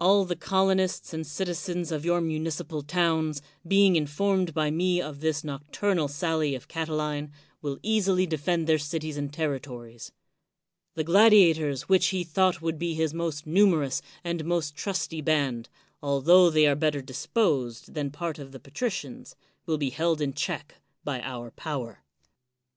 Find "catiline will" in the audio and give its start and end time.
6.66-7.78